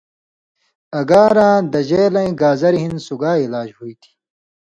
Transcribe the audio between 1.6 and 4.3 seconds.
دژیلَیں گازریۡ ہِن سُگائ علاج ہُوئ تھی